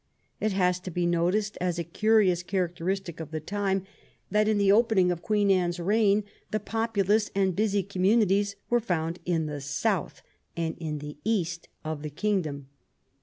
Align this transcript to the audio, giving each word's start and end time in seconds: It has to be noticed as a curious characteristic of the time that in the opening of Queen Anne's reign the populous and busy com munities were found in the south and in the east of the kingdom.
It 0.39 0.51
has 0.53 0.79
to 0.79 0.89
be 0.89 1.05
noticed 1.05 1.59
as 1.61 1.77
a 1.77 1.83
curious 1.83 2.41
characteristic 2.41 3.19
of 3.19 3.29
the 3.29 3.39
time 3.39 3.83
that 4.31 4.47
in 4.47 4.57
the 4.57 4.71
opening 4.71 5.11
of 5.11 5.21
Queen 5.21 5.51
Anne's 5.51 5.79
reign 5.79 6.23
the 6.49 6.59
populous 6.59 7.29
and 7.35 7.55
busy 7.55 7.83
com 7.83 8.01
munities 8.01 8.55
were 8.67 8.79
found 8.79 9.19
in 9.25 9.45
the 9.45 9.61
south 9.61 10.23
and 10.57 10.75
in 10.79 10.97
the 10.97 11.17
east 11.23 11.69
of 11.85 12.01
the 12.01 12.09
kingdom. 12.09 12.67